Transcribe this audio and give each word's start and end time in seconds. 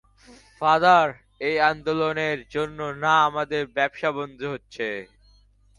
Father, 0.61 1.07
এই 1.41 1.55
আন্দোলনের 1.71 2.37
জন্য 2.49 2.79
না 3.03 3.13
আমাদের 3.25 3.63
ব্যবসা 3.77 4.09
বন্ধ 4.17 4.39
হচ্ছে। 4.53 4.87